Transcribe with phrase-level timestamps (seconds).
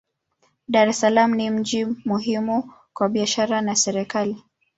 [0.75, 4.43] Dar es Salaam ni mji muhimu kwa biashara na serikali.